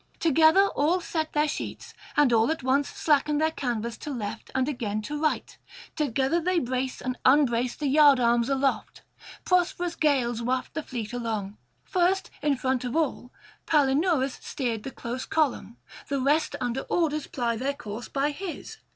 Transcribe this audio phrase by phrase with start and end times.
[0.19, 4.67] Together all set their sheets, and all at once slacken their canvas to left and
[4.67, 5.59] again to right;
[5.95, 9.03] together they brace and unbrace the yard arms aloft;
[9.45, 11.55] prosperous gales waft the fleet along.
[11.83, 13.29] First, in front of all,
[13.67, 15.77] Palinurus steered the close column;
[16.07, 18.77] the rest under orders ply their course by his.